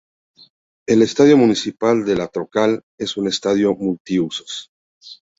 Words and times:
El 0.87 1.03
Estadio 1.03 1.37
Municipal 1.37 2.03
de 2.05 2.15
La 2.15 2.27
Troncal 2.27 2.81
es 2.97 3.17
un 3.17 3.27
estadio 3.27 3.75
multiusos. 3.75 4.71